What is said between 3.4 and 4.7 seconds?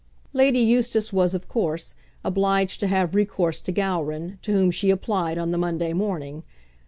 to Gowran, to